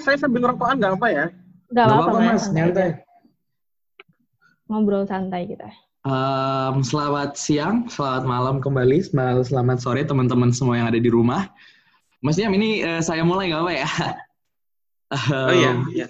[0.00, 1.26] saya sambil rokokan nggak apa ya?
[1.72, 2.44] Gak Nggak apa-apa, Mas.
[2.52, 2.90] Nyantai.
[4.68, 5.68] Ngobrol santai kita.
[6.02, 11.52] Em, selamat siang, selamat malam kembali, sel- selamat sore teman-teman semua yang ada di rumah.
[12.22, 13.88] Mas Yam, ini eh, saya mulai nggak apa ya?
[15.28, 16.06] Oh iya, iya.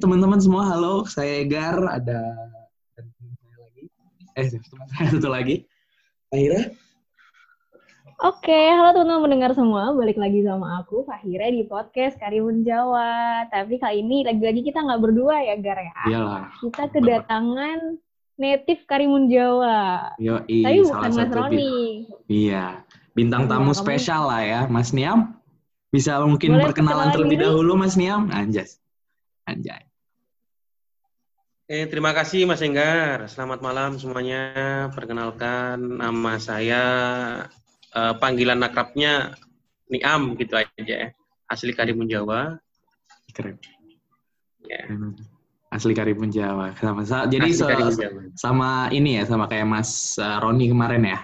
[0.00, 2.20] Teman-teman semua, halo, saya Egar, ada
[2.96, 3.82] saya lagi,
[4.34, 5.56] eh teman saya satu lagi,
[6.30, 6.72] Akhirnya,
[8.20, 9.96] Oke, halo teman-teman mendengar semua.
[9.96, 13.48] Balik lagi sama aku, Fahira, di podcast Karimun Jawa.
[13.48, 15.92] Tapi kali ini lagi-lagi kita nggak berdua ya, Gar ya.
[16.04, 17.96] iyalah, Kita kedatangan
[18.36, 20.12] native Karimun Jawa.
[20.20, 21.72] yo Tapi bukan Mas Roni.
[22.28, 22.84] Iya,
[23.16, 25.40] bintang Iya, tamu spesial lah ya, Mas Niam.
[25.88, 27.44] Bisa mungkin Boleh perkenalan perkenalan terlebih diri?
[27.48, 28.28] dahulu, Mas Niam.
[28.30, 28.78] Anjas,
[29.48, 29.89] anjay.
[31.70, 33.30] Eh, terima kasih Mas Enggar.
[33.30, 34.42] Selamat malam semuanya.
[34.90, 36.82] Perkenalkan nama saya
[37.94, 39.38] eh, panggilan akrabnya
[39.86, 41.08] Niam gitu aja ya.
[41.46, 42.58] Asli Karimun Jawa.
[43.30, 43.54] Keren.
[44.66, 44.82] Ya.
[45.70, 46.74] Asli Karimun Jawa.
[46.74, 48.20] Sama, sa- jadi Asli Karimun Jawa.
[48.34, 51.18] sama ini ya, sama kayak Mas uh, Roni kemarin ya.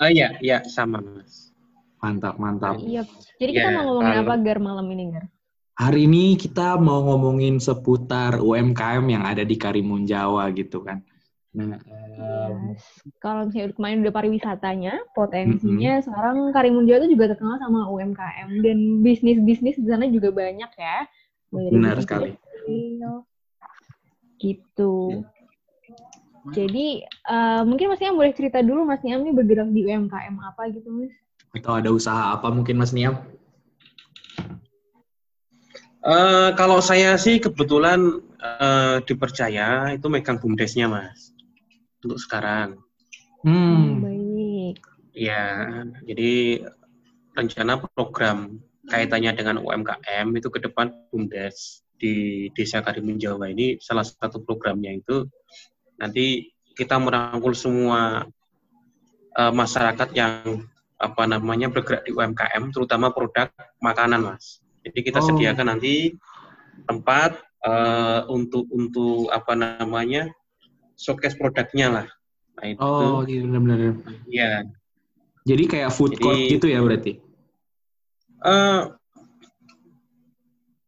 [0.00, 1.52] Oh iya, iya sama Mas.
[2.00, 2.80] Mantap, mantap.
[2.80, 3.04] Iya.
[3.36, 5.24] Jadi kita Ya, mau ngomongin kalau- apa, Gar, malam ini, Gar?
[5.80, 11.00] Hari ini kita mau ngomongin seputar UMKM yang ada di Karimun Jawa gitu kan.
[11.56, 11.80] Nah,
[12.20, 12.84] Yes.
[13.16, 19.00] Kalau misalnya kemarin udah pariwisatanya, potensinya sekarang Karimun Jawa itu juga terkenal sama UMKM dan
[19.00, 21.08] bisnis-bisnis di sana juga banyak ya.
[21.48, 22.36] Dari Benar sekali.
[24.36, 25.24] Gitu.
[26.52, 30.68] Jadi eh, mungkin Mas Niam boleh cerita dulu Mas Niam ini bergerak di UMKM apa
[30.72, 31.14] gitu Mas?
[31.50, 33.18] atau ada usaha apa mungkin Mas Niam?
[36.00, 41.36] Eh, kalau saya sih kebetulan eh, dipercaya itu megang bumdesnya Mas.
[42.00, 42.80] Untuk sekarang.
[43.44, 44.80] Hmm, Baik.
[45.12, 45.68] Ya,
[46.08, 46.64] jadi
[47.36, 54.02] rencana program kaitannya dengan UMKM itu ke depan BUMDes di Desa Karimun Jawa ini salah
[54.02, 55.28] satu programnya itu
[56.00, 58.24] nanti kita merangkul semua
[59.36, 60.64] eh, masyarakat yang
[60.96, 63.52] apa namanya bergerak di UMKM terutama produk
[63.84, 64.59] makanan Mas.
[64.80, 65.26] Jadi kita Oh.
[65.28, 66.16] sediakan nanti
[66.84, 70.32] tempat eh, untuk untuk apa namanya
[70.96, 72.06] showcase produknya lah.
[72.56, 74.00] Nah itu oh gitu benar-benar.
[74.26, 74.64] ya
[75.44, 77.12] Jadi kayak food court Jadi- gitu ya berarti?
[78.40, 78.80] eh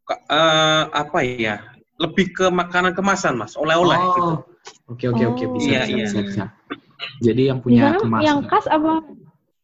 [0.03, 1.57] ka- eh, apa ya?
[2.01, 4.33] Lebih ke makanan kemasan, Mas, oleh-oleh oh, gitu.
[4.89, 5.51] oke oke oke Oh.
[5.55, 6.05] bisa, Iya, bisa, iya.
[6.09, 6.45] bisa, bisa.
[7.21, 8.25] Jadi yang punya kemasan.
[8.25, 9.05] yang khas apa?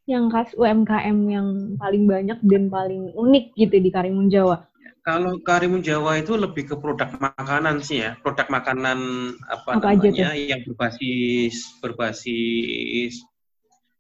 [0.09, 4.65] Yang khas UMKM yang paling banyak dan paling unik gitu di Karimun Jawa.
[5.05, 8.99] Kalau Karimun Jawa itu lebih ke produk makanan sih ya, produk makanan
[9.45, 13.21] apa, Apa aja namanya yang berbasis berbasis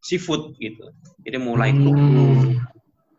[0.01, 0.89] seafood gitu.
[1.29, 1.85] Jadi mulai Hmm.
[1.85, 2.41] kerupuk,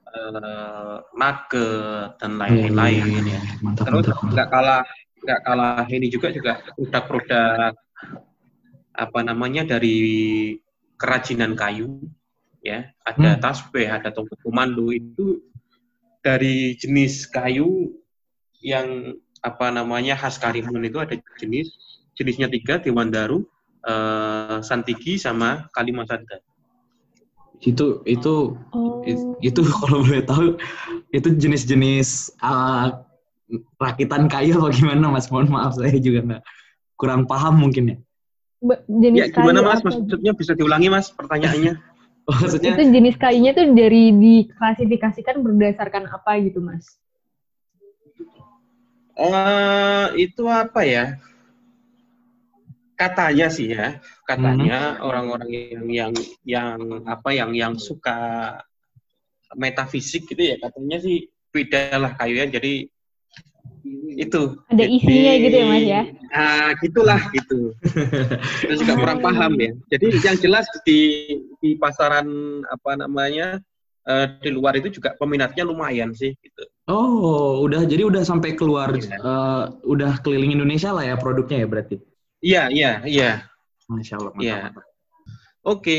[0.09, 3.41] eh, nugget dan lain-lain Iya, iya, ya.
[3.61, 4.81] Mantap, Terus nggak kalah
[5.19, 7.73] nggak kalah ini juga juga produk-produk
[8.97, 9.97] apa namanya dari
[10.97, 12.01] kerajinan kayu
[12.61, 12.89] ya.
[13.03, 13.41] Ada Hmm.
[13.41, 15.39] tasbih ada tongkat komando itu
[16.19, 17.95] dari jenis kayu
[18.59, 21.71] yang apa namanya khas Karimun itu ada jenis
[22.19, 23.47] jenisnya tiga Dewandaru
[23.87, 26.43] eh, Santigi sama Kalimasada
[27.63, 28.99] Itu itu Oh.
[29.07, 30.59] It- itu kalau boleh tahu
[31.15, 32.99] itu jenis-jenis uh,
[33.79, 35.31] rakitan kayu apa gimana mas?
[35.31, 36.43] Mohon maaf saya juga nggak
[36.99, 37.97] kurang paham mungkin ya.
[38.87, 39.79] Jenis ya gimana kayu mas?
[39.83, 41.79] maksudnya bisa diulangi mas pertanyaannya
[42.29, 46.85] maksudnya Itu jenis kayunya tuh dari diklasifikasikan berdasarkan apa gitu, Mas?
[49.19, 51.05] Eh, itu apa ya?
[52.95, 56.13] Katanya sih ya, katanya orang-orang yang yang
[56.43, 58.59] yang apa yang yang suka
[59.55, 62.59] metafisik gitu ya, katanya sih beda lah kayunya.
[62.59, 62.91] Jadi
[64.15, 64.41] itu.
[64.67, 66.01] Ada Jadi- isinya gitu ya, Mas, ya?
[66.29, 67.59] Ah, gitulah gitu.
[68.61, 69.71] Kita juga kurang paham ya.
[69.89, 70.99] Jadi yang jelas di
[71.57, 72.27] di pasaran
[72.65, 73.59] apa namanya
[74.03, 76.63] eh, di luar itu juga peminatnya lumayan sih gitu.
[76.89, 79.21] oh udah jadi udah sampai keluar Iya.
[79.21, 81.95] uh, udah keliling Indonesia lah ya produknya ya berarti
[82.41, 83.31] Iya, iya, iya.
[83.85, 84.57] masya Allah mantap, Iya.
[84.73, 84.85] mantap.
[85.61, 85.97] Oke.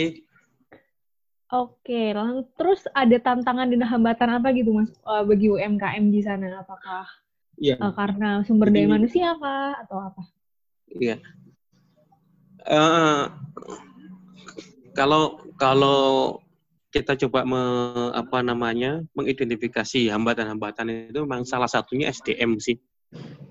[1.50, 6.62] Oke, lang- terus ada tantangan dan hambatan apa gitu, Mas, eh, bagi UMKM di sana?
[6.62, 7.06] Apakah
[7.60, 7.76] Iya.
[7.76, 10.22] eh, karena sumber daya Jadi- manusia kah atau apa?
[10.96, 11.16] Iya.
[12.64, 13.24] Eh,
[14.96, 16.40] kalau kalau
[16.90, 17.62] kita coba me,
[18.16, 22.80] apa namanya mengidentifikasi hambatan-hambatan itu memang salah satunya SDM sih.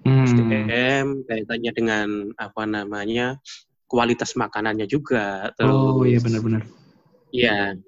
[0.04, 0.26] Hmm.
[0.28, 3.40] SDM kaitannya dengan apa namanya
[3.88, 5.54] kualitas makanannya juga.
[5.56, 6.68] Terus, Oh iya benar-benar.
[7.32, 7.80] Iya.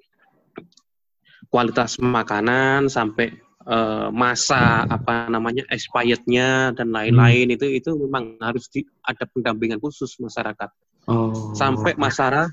[1.51, 3.35] Kualitas makanan sampai
[3.66, 10.18] eh, masa apa namanya expirednya dan lain-lain itu itu memang harus di, ada pendampingan khusus
[10.18, 10.69] masyarakat.
[11.10, 11.54] Oh.
[11.54, 12.50] Sampai masalah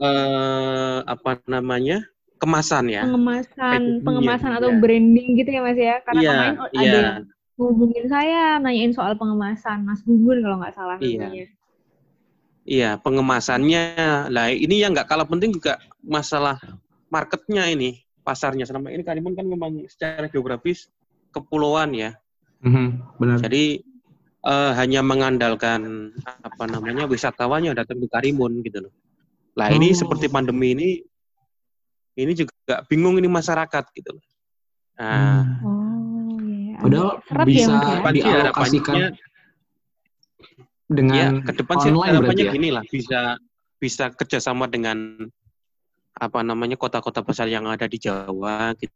[0.00, 2.04] eh, apa namanya
[2.44, 3.02] kemasan ya.
[3.08, 4.78] Pengemasan, Packaging, pengemasan atau iya.
[4.80, 5.96] branding gitu ya Mas ya.
[6.04, 6.92] Karena Iya, kemarin ada iya.
[6.92, 7.24] yang
[7.54, 11.48] ngubungin saya nanyain soal pengemasan, Mas Gugun kalau nggak salah Iya.
[12.64, 13.84] Iya, pengemasannya.
[14.28, 16.60] Lah ini yang nggak kalah penting juga masalah
[17.08, 18.64] marketnya ini, pasarnya.
[18.64, 20.88] Selama ini Karimun kan memang secara geografis
[21.30, 22.16] kepulauan ya.
[22.64, 23.36] Mhm, benar.
[23.44, 23.84] Jadi
[24.44, 26.12] eh, hanya mengandalkan
[26.44, 28.92] apa namanya wisatawan yang datang ke Karimun gitu loh.
[29.56, 30.04] Lah ini Oh.
[30.04, 30.88] seperti pandemi ini,
[32.16, 34.24] ini juga bingung ini masyarakat gitu loh.
[35.00, 35.64] Nah, Hmm.
[35.64, 36.76] Oh iya.
[36.76, 38.10] Padahal seret bisa ya ya.
[38.12, 39.08] dialokasikan harapannya
[40.84, 42.52] dengan ya ke depan sih online harapannya berarti ya?
[42.52, 43.20] gini lah bisa
[43.80, 44.98] bisa kerjasama dengan
[46.14, 48.94] apa namanya kota-kota besar yang ada di Jawa gitu,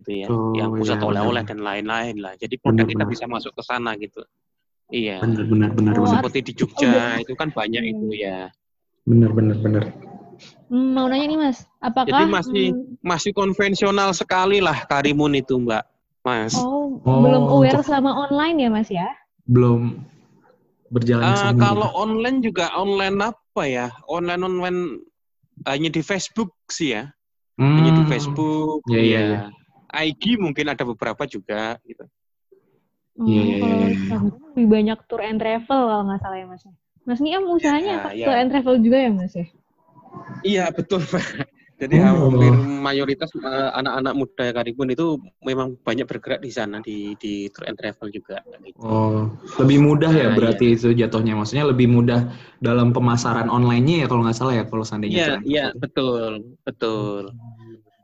[0.00, 1.52] gitu ya Oh, yang pusat iya, oleh-oleh benar.
[1.52, 2.32] dan lain-lain lah.
[2.34, 3.12] Jadi produk kita Benar-benar.
[3.12, 4.24] bisa masuk ke sana gitu.
[4.88, 5.20] Iya.
[5.20, 5.44] Benar
[5.76, 8.48] benar Oh, seperti di Oh, Jogja berarti- itu kan banyak itu ya.
[9.04, 9.84] Benar benar benar.
[10.68, 15.56] Hmm, mau nanya nih Mas, apakah Jadi masih- hmm, masih konvensional sekali lah Karimun itu
[15.58, 15.84] Mbak
[16.22, 16.54] Mas.
[16.56, 19.08] Oh, Oh, belum aware untuk- sama online ya Mas ya?
[19.44, 20.00] Belum
[20.88, 23.92] berjalan sama kalau online juga online apa ya?
[24.08, 24.80] Online online
[25.64, 27.10] hanya di Facebook sih ya
[27.58, 28.10] hanya di Hmm.
[28.10, 29.40] Facebook Iya, iya, ya.
[30.04, 32.04] IG mungkin ada beberapa juga gitu.
[33.18, 33.88] Iya, iya, kalau iya, iya.
[33.98, 36.62] Instagram lebih banyak tour and travel kalau nggak salah ya Mas.
[37.02, 38.26] Mas Niam usahanya Ya, ya.
[38.30, 39.46] tour and travel juga ya Mas ya?
[40.46, 41.47] Iya betul Pak.
[41.78, 42.26] Jadi Oh.
[42.26, 42.52] hampir
[42.82, 45.14] mayoritas eh, anak-anak muda Karibun itu
[45.46, 48.42] memang banyak bergerak di sana di di tour and travel juga.
[48.66, 48.82] gitu.
[48.82, 49.30] Oh,
[49.62, 51.38] lebih mudah ya Nah, berarti itu jatuhnya.
[51.38, 55.14] Maksudnya lebih mudah dalam pemasaran online-nya ya kalau nggak salah ya kalau seandainya.
[55.18, 57.30] Iya iya betul betul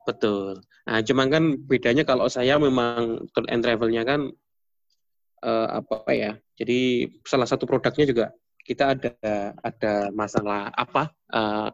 [0.06, 0.62] betul.
[0.86, 4.30] Nah cuman kan bedanya kalau saya memang tour and travelnya kan
[5.42, 6.38] eh, apa ya?
[6.54, 8.26] Jadi salah satu produknya juga
[8.62, 9.12] kita ada
[9.66, 11.10] ada masalah apa?
[11.34, 11.70] eh,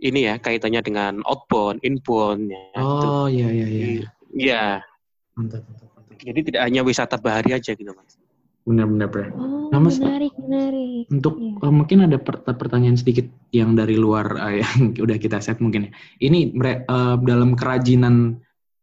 [0.00, 2.60] ini ya kaitannya dengan outbound, inbound ya.
[2.72, 3.06] gitu.
[3.06, 3.84] Oh, iya iya iya.
[4.30, 4.62] Iya,
[5.34, 6.16] Mantap, mantap, mantap.
[6.18, 8.16] jadi tidak hanya wisata bahari aja gitu mas.
[8.64, 9.28] Benar benar benar.
[9.36, 11.06] Oh, Nah, Mas- menarik, menarik.
[11.14, 11.62] Untuk Iya.
[11.62, 13.22] eh, mungkin ada per- pertanyaan sedikit
[13.54, 15.90] yang dari luar eh, yang udah kita set mungkin ya.
[16.20, 16.80] Ini eh,
[17.22, 18.34] dalam kerajinan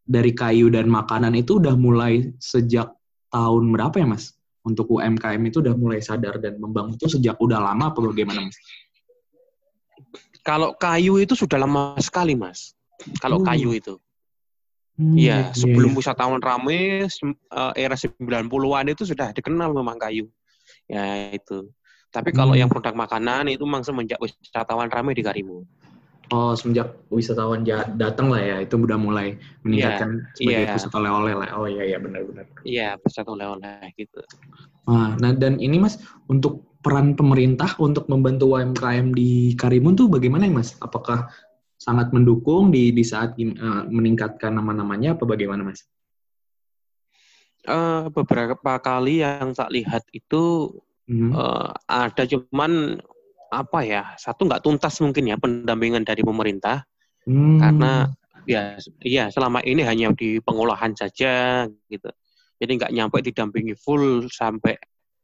[0.08, 2.88] dari kayu dan makanan itu udah mulai sejak
[3.28, 4.32] tahun berapa ya Mas?
[4.64, 8.56] Untuk UMKM itu udah mulai sadar dan membangun itu sejak udah lama apa bagaimana Mas?
[10.48, 12.72] Kalau kayu itu sudah lama sekali mas.
[13.20, 13.46] Kalau Oh.
[13.46, 14.00] kayu itu,
[14.98, 15.98] Hmm, Iya, sebelum iya.
[16.02, 20.26] wisatawan rame, sem- eh, era 90-an itu sudah dikenal memang kayu.
[20.90, 21.70] Ya itu.
[22.10, 22.66] Tapi kalau Hmm.
[22.66, 25.70] yang produk makanan itu memang semenjak wisatawan rame di Karimun.
[26.34, 27.62] Oh, semenjak wisatawan
[27.94, 30.74] datang lah ya, itu udah mulai meningkatkan sebagai iya.
[30.74, 31.50] pusat oleh-oleh lah.
[31.62, 32.46] Oh iya iya benar-benar.
[32.66, 34.20] Iya, pusat oleh-oleh gitu.
[34.90, 40.46] Ah, nah dan ini Mas untuk peran pemerintah untuk membantu UMKM di Karimun tuh bagaimana
[40.46, 40.78] ya Mas?
[40.80, 41.28] Apakah
[41.78, 45.86] sangat mendukung di di saat eh, meningkatkan nama-namanya apa bagaimana Mas?
[47.68, 50.72] Eh, beberapa kali yang tak lihat itu
[51.08, 51.32] Hmm.
[51.32, 53.00] eh, ada cuman
[53.48, 56.84] apa ya satu nggak tuntas mungkin ya pendampingan dari pemerintah
[57.24, 57.56] Hmm.
[57.60, 58.12] karena
[58.44, 62.12] ya iya selama ini hanya di pengolahan saja gitu
[62.60, 64.76] jadi nggak nyampe didampingi full sampai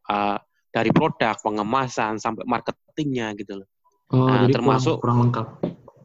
[0.07, 0.39] uh,
[0.74, 3.68] dari produk pengemasan sampai marketingnya gitu loh
[4.10, 5.48] oh, nah, jadi termasuk- kurang, kurang lengkap.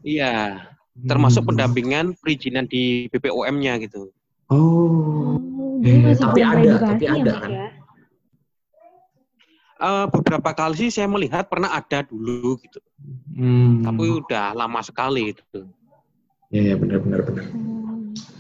[0.05, 0.35] iya
[1.01, 1.49] termasuk Hmm.
[1.49, 4.13] pendampingan perizinan di BPOM-nya gitu
[4.49, 5.37] Oh.
[5.79, 7.51] Masih tapi ada, tapi ya, ada kan?
[7.53, 7.67] ya?
[9.79, 12.81] Eh, beberapa kali sih saya melihat pernah ada dulu gitu
[13.31, 13.85] Hmm.
[13.85, 15.71] tapi udah lama sekali gitu
[16.49, 17.45] Iya, ya, benar benar benar.
[17.47, 17.78] Hmm,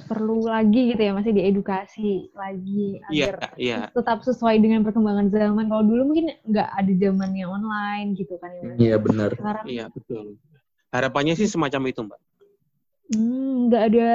[0.08, 5.68] perlu lagi gitu ya masih diedukasi lagi iya agar iya tetap sesuai dengan perkembangan zaman.
[5.68, 8.62] Kalau dulu mungkin nggak ada zamannya online gitu kan ya.
[8.80, 9.30] Iya benar.
[9.36, 10.40] Sekarang iya betul
[10.92, 12.20] harapannya sih semacam itu mbak
[13.12, 14.08] hmm, nggak ada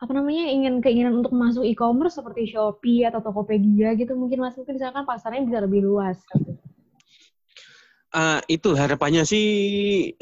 [0.00, 4.76] apa namanya ingin keinginan untuk masuk e-commerce seperti Shopee atau Tokopedia gitu mungkin Mas mungkin
[4.76, 6.20] misalkan pasarnya bisa lebih luas.
[8.14, 9.46] Eh, itu harapannya sih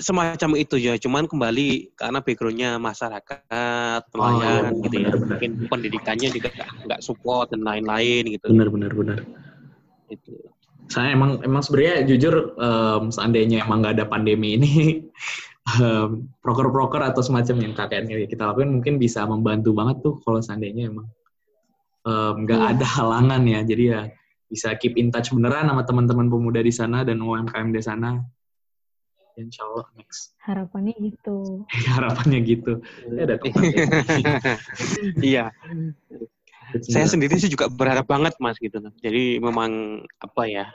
[0.01, 5.29] semacam itu ya, cuman kembali karena backgroundnya masyarakat, iya, nelayan gitu ya, benar-benar.
[5.29, 6.49] mungkin pendidikannya juga
[6.89, 8.49] nggak support dan lain-lain gitu.
[8.49, 9.19] Benar benar benar.
[10.09, 10.33] Gitu.
[10.89, 14.73] saya emang emang sebenarnya jujur em, seandainya emang nggak ada pandemi ini
[15.81, 20.89] em, proker-proker atau semacam yang KKN kita lakukan mungkin bisa membantu banget tuh kalau seandainya
[20.89, 21.09] emang
[22.05, 22.71] em, nggak Iya.
[22.77, 24.01] ada halangan ya jadi ya
[24.53, 28.21] bisa keep in touch beneran sama teman-teman pemuda di sana dan UMKM di sana.
[29.41, 30.37] Insya Allah next.
[30.45, 31.65] Harapannya gitu.
[31.97, 32.85] Harapannya gitu.
[33.17, 33.87] Ya, ada tempat ya.
[35.33, 35.45] Iya.
[36.85, 38.77] Saya sendiri sih juga berharap banget mas gitu.
[39.01, 40.69] Jadi memang apa ya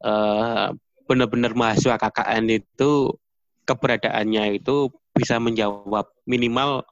[0.00, 0.72] eh,
[1.04, 3.12] benar-benar mahasiswa KKN itu
[3.68, 6.88] keberadaannya itu bisa menjawab minimal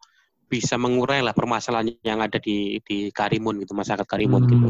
[0.49, 4.69] bisa mengurai lah permasalahan yang ada di di Karimun gitu masyarakat Karimun gitu.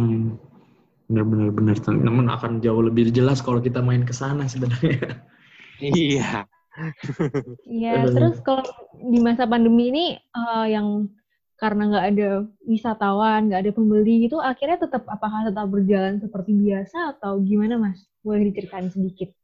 [1.09, 1.77] Bener-bener bener.
[1.89, 5.25] Namun akan jauh lebih jelas kalau kita main ke sana sebenarnya.
[5.79, 6.45] Iya.
[7.67, 8.67] Iya, terus kalau
[8.99, 11.07] di masa pandemi ini eh, yang
[11.59, 12.31] karena nggak ada
[12.63, 18.07] wisatawan, nggak ada pembeli gitu, akhirnya tetap apakah tetap berjalan seperti biasa atau gimana, Mas?
[18.23, 19.35] Boleh diceritain sedikit?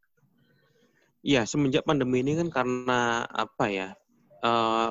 [1.27, 3.89] Iya, semenjak pandemi ini kan karena apa ya?
[4.45, 4.91] eh,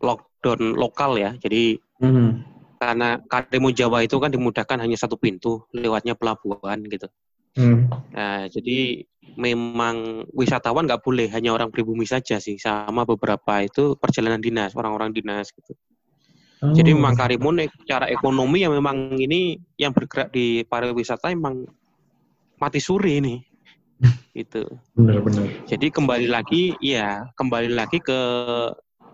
[0.00, 1.34] lockdown lokal ya.
[1.40, 2.44] Jadi Hmm.
[2.76, 7.08] Karena Karimun Jawa itu kan dimudahkan hanya satu pintu lewatnya pelabuhan gitu.
[7.56, 7.88] Hmm.
[8.12, 9.04] Nah, jadi
[9.36, 15.12] memang wisatawan nggak boleh hanya orang pribumi saja sih, sama beberapa itu perjalanan dinas, orang-orang
[15.12, 15.72] dinas gitu.
[16.56, 16.96] Jadi Oh.
[16.96, 21.68] memang Karimun ek- secara ekonomi yang memang ini yang bergerak di pariwisata memang
[22.56, 23.36] mati suri ini.
[24.36, 24.64] Itu.
[24.92, 25.64] bener-bener.
[25.64, 28.20] Jadi kembali lagi, ya kembali lagi ke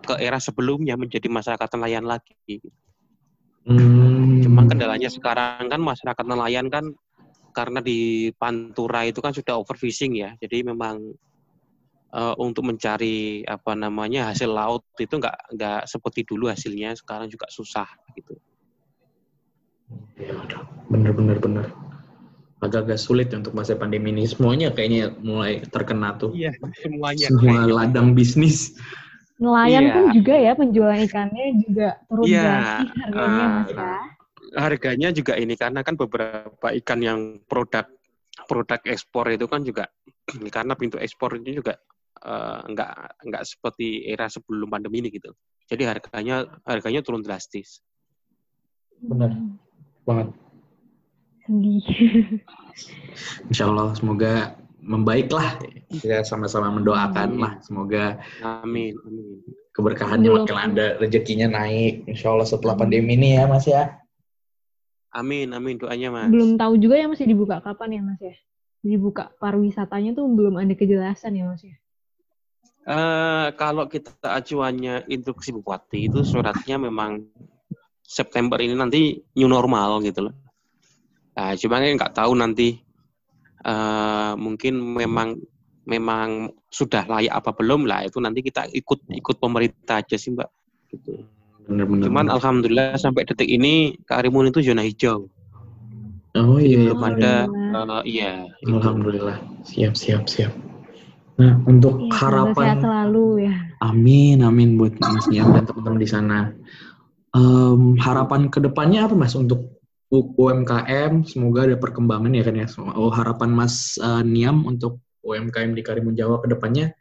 [0.03, 2.59] ke era sebelumnya menjadi masyarakat nelayan lagi.
[3.63, 4.43] Hmm.
[4.43, 6.91] Cuma kendalanya sekarang kan masyarakat nelayan kan
[7.55, 10.35] karena di Pantura itu kan sudah overfishing ya.
[10.41, 10.99] Jadi memang
[12.11, 16.91] eh, untuk mencari apa namanya hasil laut itu nggak nggak seperti dulu hasilnya.
[16.99, 17.87] Sekarang juga susah
[18.19, 18.35] gitu.
[20.19, 20.61] Ya, udah.
[20.91, 21.67] bener-bener bener.
[22.63, 24.23] Agak-agak sulit ya untuk masa pandemi ini.
[24.23, 26.31] Semuanya kayaknya mulai terkena tuh.
[26.31, 27.27] Iya, semuanya.
[27.27, 28.79] Semua ladang bisnis.
[29.43, 29.91] Nelayan Iya.
[29.91, 32.43] pun juga ya penjualan ikannya juga turun Iya.
[32.47, 33.51] drastis harganya, Ah.
[33.51, 33.91] Mas ya.
[34.53, 37.83] Harganya juga ini karena kan beberapa ikan yang produk
[38.47, 39.91] produk ekspor itu kan juga
[40.47, 41.75] karena pintu ekspor ini juga
[42.23, 42.93] eh, nggak
[43.27, 45.35] nggak seperti era sebelum pandemi ini gitu.
[45.67, 47.83] Jadi harganya harganya turun drastis.
[49.03, 49.35] Bener.
[49.35, 49.59] Hmm,
[50.07, 50.27] Banget.
[51.43, 51.83] Sedih.
[53.51, 55.57] Insya Allah semoga membaik lah.
[55.87, 57.53] Kita sama-sama mendoakan lah.
[57.63, 59.39] Semoga Amin, amin.
[59.71, 62.05] keberkahannya makin ada, rezekinya naik.
[62.05, 64.03] Insya Allah setelah pandemi ini ya Mas ya.
[65.13, 66.29] Amin, amin doanya mas.
[66.33, 68.33] Belum tahu juga ya masih dibuka kapan ya, Mas ya?
[68.81, 71.77] Dibuka pariwisatanya tuh belum ada kejelasan ya, Mas ya?
[72.83, 77.23] Eh, kalau kita acuannya instruksi bupati itu suratnya memang
[78.03, 80.35] September ini nanti new normal gitu loh.
[81.37, 82.83] Nah, cuma kan nggak tahu nanti
[83.63, 85.39] eh, mungkin memang
[85.83, 90.47] memang sudah layak apa belum lah itu nanti kita ikut ikut pemerintah aja sih mbak.
[90.91, 91.27] Gitu.
[91.67, 92.07] Bener-bener.
[92.07, 95.27] Cuman alhamdulillah sampai detik ini Karimun itu zona hijau.
[96.33, 96.77] Oh Jadi iya.
[96.89, 97.83] belum ada Alhamdulillah.
[97.83, 98.31] eh, iya.
[98.57, 98.71] itu.
[98.73, 99.37] Alhamdulillah.
[99.63, 100.53] Siap, siap, siap.
[101.33, 103.55] Nah, untuk Ya, semoga sehat harapan selalu ya.
[103.81, 106.39] Amin, amin buat Mas Niam dan teman-teman di sana.
[107.33, 109.72] Em, harapan ke depannya apa Mas untuk
[110.13, 111.25] UMKM?
[111.25, 112.67] Semoga ada perkembangan ya kan ya.
[112.93, 116.93] Oh, harapan Mas eh, Niam untuk UMKM di Karimun Jawa ke depannya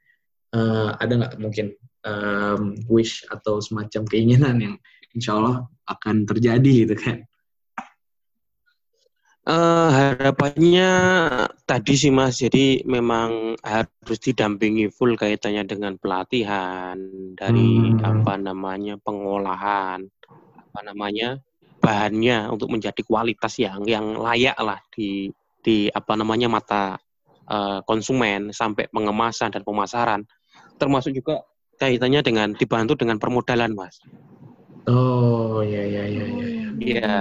[0.56, 4.74] eh, ada nggak mungkin em, wish atau semacam keinginan yang
[5.12, 7.18] insya Allah akan terjadi gitu kan?
[9.42, 10.90] Eh, harapannya
[11.66, 16.94] tadi sih Mas, jadi memang harus didampingi full kaitannya dengan pelatihan
[17.34, 18.22] dari Hmm.
[18.22, 20.06] apa namanya pengolahan,
[20.62, 21.42] apa namanya
[21.82, 26.82] bahannya untuk menjadi kualitas yang yang layak lah di di apa namanya mata
[27.50, 30.22] eh, konsumen sampai pengemasan dan pemasaran,
[30.78, 31.42] termasuk juga
[31.82, 33.98] kaitannya dengan dibantu dengan permodalan Mas.
[34.86, 36.46] Oh, ya, ya, ya, ya.
[36.78, 37.18] Iya.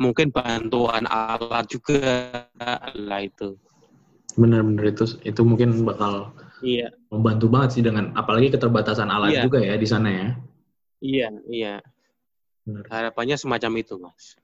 [0.00, 2.00] Mungkin bantuan alat juga
[2.96, 3.56] lah itu.
[4.34, 6.92] Benar-benar itu itu mungkin bakal Iya.
[7.12, 9.42] membantu banget sih dengan apalagi keterbatasan alat Iya.
[9.44, 10.28] juga ya di sana ya.
[11.04, 11.74] Iya, iya.
[12.64, 12.84] Benar.
[12.88, 14.40] Harapannya semacam itu, Mas.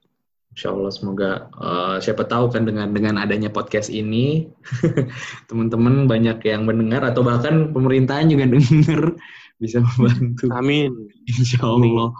[0.51, 4.51] Insya Allah semoga eh, siapa tahu kan dengan dengan adanya podcast ini
[5.49, 9.15] teman-teman banyak yang mendengar atau bahkan pemerintahan juga dengar
[9.63, 10.51] bisa membantu.
[10.51, 10.91] Amin.
[11.25, 11.63] Insya.
[11.63, 12.11] Allah.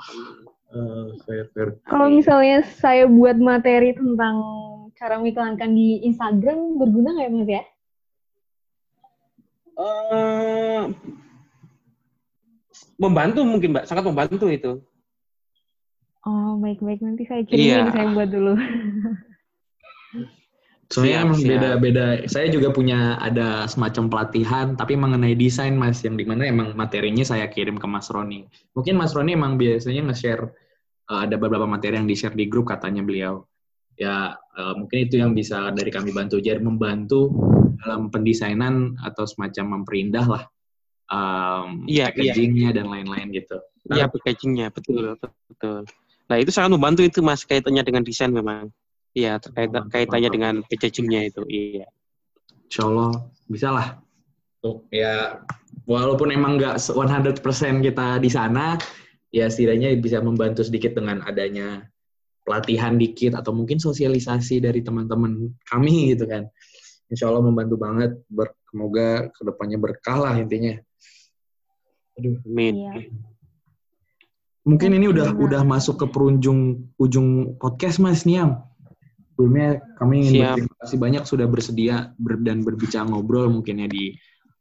[0.71, 1.69] Eh, fair, fair.
[1.83, 4.39] Kalau misalnya saya buat materi tentang
[4.95, 7.63] cara mengiklankan di Instagram, berguna nggak ya, Mas ya?
[9.81, 10.81] Eh,
[12.95, 13.85] membantu mungkin, Mbak.
[13.89, 14.79] Sangat membantu itu.
[16.21, 17.01] Oh, baik-baik.
[17.01, 17.81] Nanti saya kirimin, Iya.
[17.89, 18.53] saya buat dulu.
[20.91, 22.05] Soalnya Siap, emang beda-beda.
[22.27, 27.23] Saya juga punya ada semacam pelatihan, tapi mengenai desain mas, yang di mana emang materinya
[27.23, 28.43] saya kirim ke Mas Roni.
[28.75, 30.51] Mungkin Mas Roni emang biasanya nge-share
[31.07, 33.47] eh, ada beberapa materi yang di-share di grup katanya beliau.
[33.99, 37.29] ya uh, mungkin itu yang bisa dari kami bantu jadi membantu
[37.83, 40.43] dalam pendesainan atau semacam memperindah lah
[41.11, 42.33] um, iya, iya.
[42.33, 42.77] packagingnya iya.
[42.81, 43.57] dan lain-lain gitu.
[43.91, 45.19] Iya packagingnya betul
[45.51, 45.85] betul.
[46.29, 48.69] Nah itu sangat membantu itu mas kaitannya dengan desain memang.
[49.11, 50.35] Iya terkait oh, kaitannya mantap.
[50.35, 51.41] dengan packagingnya itu.
[51.47, 51.87] Iya.
[52.71, 53.11] Insya Allah
[53.51, 53.87] bisa lah.
[54.61, 55.41] Tuh, ya
[55.89, 57.41] walaupun emang nggak 100%
[57.81, 58.77] kita di sana,
[59.33, 61.89] ya setidaknya bisa membantu sedikit dengan adanya
[62.45, 66.45] pelatihan dikit atau mungkin sosialisasi dari teman-teman kami gitu kan.
[67.11, 68.11] Insya Allah membantu banget.
[68.31, 70.77] Ber, semoga ke depannya berkah lah intinya.
[72.15, 72.39] Aduh.
[72.47, 72.73] Amin.
[72.79, 72.91] Iya.
[74.61, 78.61] Mungkin ini udah udah masuk ke perujung ujung podcast Mas Niam.
[79.33, 80.45] Sebelumnya kami ingin Siap.
[80.53, 84.13] berterima kasih banyak sudah bersedia ber, dan berbicara ngobrol mungkin ya di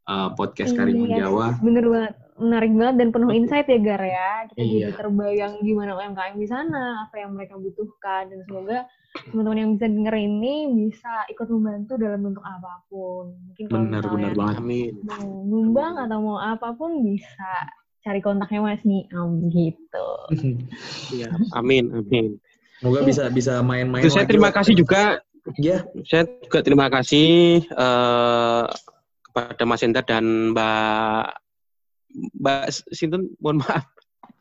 [0.08, 1.60] uh, podcast Karimun iya, Jawa.
[1.60, 4.32] Bener banget, menarik banget dan penuh insight ya Gar ya.
[4.48, 4.72] Kita iya.
[4.88, 8.88] jadi terbayang gimana UMKM di sana, apa yang mereka butuhkan dan semoga
[9.28, 10.54] teman-teman yang bisa denger ini
[10.86, 13.36] bisa ikut membantu dalam bentuk apa pun.
[13.52, 14.56] Mungkin kalau benar, benar banget.
[14.64, 14.92] Amin.
[15.04, 17.52] mau nyumbang atau mau apa pun bisa
[18.00, 20.08] cari kontaknya Mas Niam gitu.
[21.16, 22.26] Iya, amin, amin.
[22.80, 24.06] Semoga bisa bisa main-main.
[24.08, 25.20] Saya terima kasih juga.
[25.60, 25.84] Ya.
[26.08, 28.68] Saya juga terima kasih uh,
[29.28, 31.26] kepada Mas Enda dan Mbak
[32.40, 33.84] Mbak Sinten, mohon maaf.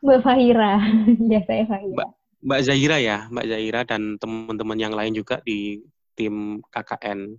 [0.00, 0.80] Mbak Fahira.
[1.32, 1.94] ya saya Fahira.
[1.96, 2.08] Mbak,
[2.40, 5.84] Mbak Zahira ya, Mbak Zahira dan teman-teman yang lain juga di
[6.16, 7.36] tim KKN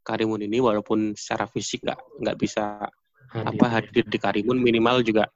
[0.00, 2.88] Karimun ini walaupun secara fisik nggak nggak bisa
[3.28, 3.48] hadir.
[3.52, 5.28] apa hadir di Karimun minimal juga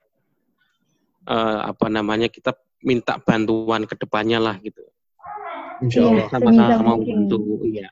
[1.26, 4.82] uh, apa namanya kita minta bantuan ke depannya lah gitu.
[5.82, 6.26] Insya iya, Allah.
[6.30, 7.38] Sama-sama membantu.
[7.66, 7.88] Iya.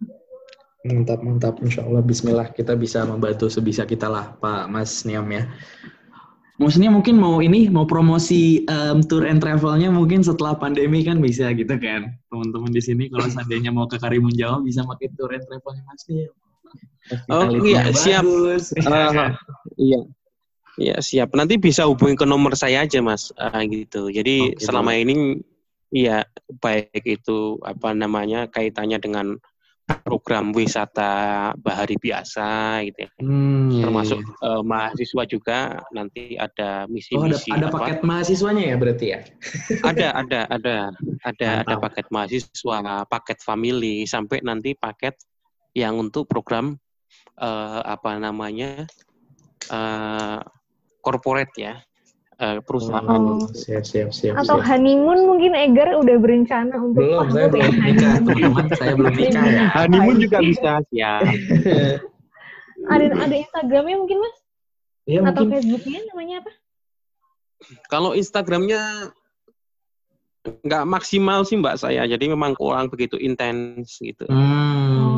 [0.87, 1.55] Mantap, mantap.
[1.61, 2.49] Insya Allah, Bismillah.
[2.55, 5.51] Kita bisa membantu sebisa kita lah, Pak Mas Niam ya.
[6.61, 11.49] Maksudnya mungkin mau ini, mau promosi um, tour and travelnya mungkin setelah pandemi kan bisa
[11.57, 12.13] gitu kan.
[12.29, 16.05] Teman-teman di sini kalau seandainya mau ke Karimun Jawa bisa pakai tour and travelnya Mas
[16.07, 16.33] Niam.
[17.33, 18.23] Oh iya, siap.
[18.23, 19.33] Uh,
[19.81, 20.01] iya.
[20.79, 21.35] Iya, siap.
[21.35, 23.35] Nanti bisa hubungi ke nomor saya aja, Mas.
[23.35, 24.13] Uh, gitu.
[24.13, 24.71] Jadi oh, gitu.
[24.71, 25.41] selama ini
[25.91, 26.23] Iya,
[26.63, 29.35] baik itu apa namanya kaitannya dengan
[30.07, 33.11] program wisata bahari biasa gitu ya.
[33.19, 34.47] Hmm, iya, Termasuk iya.
[34.47, 35.59] Uh, mahasiswa juga
[35.91, 37.51] nanti ada misi-misi.
[37.51, 39.21] Oh, ada, ada paket mahasiswanya ya berarti ya?
[39.91, 40.77] ada, ada, ada,
[41.27, 45.19] ada, ada paket mahasiswa, paket family sampai nanti paket
[45.75, 46.79] yang untuk program
[47.43, 48.87] uh, apa namanya
[49.75, 50.39] uh,
[51.01, 51.81] corporate ya
[52.41, 53.21] uh, perusahaan.
[53.21, 53.45] Oh.
[53.53, 54.35] Siap, siap, siap.
[54.41, 54.67] Atau siap.
[54.67, 58.67] honeymoon mungkin Egar udah berencana untuk belum, saya belum nikah, teman-teman.
[58.75, 59.65] saya belum nikah ya.
[59.77, 61.15] Honeymoon juga bisa, ya.
[62.89, 64.37] ada ada Instagramnya mungkin mas?
[65.05, 65.61] Iya, Atau mungkin.
[65.61, 66.53] Facebooknya namanya apa?
[67.93, 69.13] Kalau Instagramnya
[70.41, 74.25] nggak maksimal sih mbak saya, jadi memang kurang begitu intens gitu.
[74.33, 75.10] Hmm.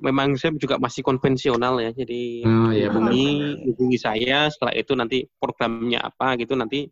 [0.00, 1.92] Ya memang saya juga masih konvensional ya.
[1.92, 6.88] Jadi oh, ya, hubungi, hubungi saya setelah itu nanti programnya apa gitu nanti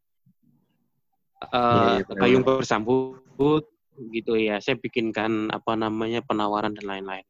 [1.49, 3.65] uh, ya, ya, bersambut
[4.13, 4.61] gitu ya.
[4.61, 7.25] Saya bikinkan apa namanya penawaran dan lain-lain.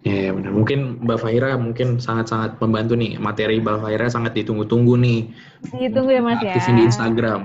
[0.00, 0.56] Ya, ya benar.
[0.56, 3.20] Mungkin Mbak Fahira mungkin sangat-sangat membantu nih.
[3.20, 5.28] Materi Mbak Fahira sangat ditunggu-tunggu nih.
[5.76, 6.56] Ditunggu ya Mas ya.
[6.56, 7.40] Aktifin di Instagram.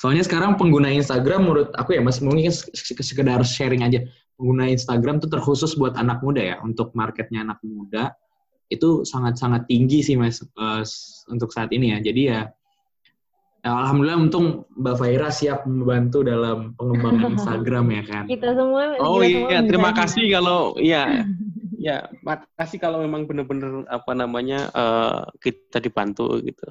[0.00, 4.02] Soalnya sekarang pengguna Instagram menurut aku ya Mas mungkin sekedar sharing aja
[4.36, 8.14] pengguna Instagram tuh terkhusus buat anak muda ya untuk marketnya anak muda
[8.72, 10.80] itu sangat-sangat tinggi sih mas uh,
[11.28, 11.98] untuk saat ini ya.
[12.00, 12.48] Jadi ya,
[13.60, 18.24] ya alhamdulillah untung Mbak Faira siap membantu dalam pengembangan Instagram ya kan.
[18.26, 21.28] Kita semua oh iya terima kasih kalau iya
[21.86, 26.70] ya makasih kalau memang benar-benar apa namanya uh, kita dibantu gitu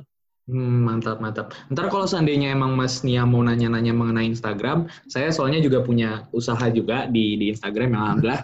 [0.52, 1.56] Hmm, mantap, mantap.
[1.72, 6.68] Ntar kalau seandainya emang Mas Nia mau nanya-nanya mengenai Instagram, saya soalnya juga punya usaha
[6.68, 8.42] juga di di Instagram yang alhamdulillah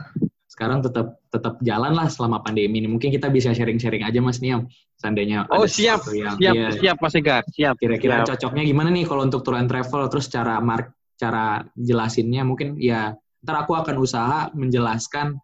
[0.48, 2.88] sekarang tetap tetap jalan lah selama pandemi ini.
[2.88, 4.64] Mungkin kita bisa sharing-sharing aja Mas Nia,
[4.96, 6.08] seandainya Oh, siap.
[6.10, 7.76] Yang, siap, ya, siap Mas Egar, siap.
[7.76, 12.78] Kira-kira cocoknya gimana nih kalau untuk tour and travel terus cara mark cara jelasinnya mungkin
[12.78, 15.38] ya ntar aku akan usaha menjelaskan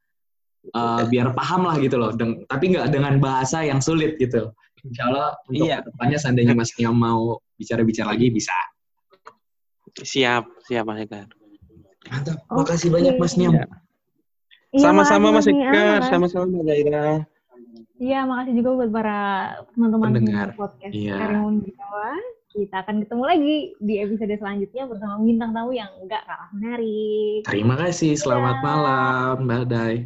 [0.72, 4.50] uh, biar paham lah gitu loh, Deng tapi nggak dengan bahasa yang sulit gitu.
[4.84, 5.80] Insya Allah untuk iya.
[5.80, 8.56] depannya seandainya Mas Niam mau bicara-bicara lagi bisa.
[9.96, 11.24] Siap, siap Mas Eka.
[12.12, 12.96] Mantap, makasih okay.
[13.00, 13.56] banyak Mas Niam.
[13.56, 13.66] Iya.
[14.76, 17.08] iya sama-sama Mas Eka, sama-sama Mbak Zaira.
[18.04, 19.20] Iya, makasih juga buat para
[19.72, 21.16] teman-teman pendengar podcast iya.
[21.24, 22.12] Karimun Jawa.
[22.54, 27.42] Kita akan ketemu lagi di episode selanjutnya bersama bintang tamu yang enggak kalah menarik.
[27.48, 28.62] Terima kasih, selamat ya.
[28.62, 29.98] malam, Mbak Dai.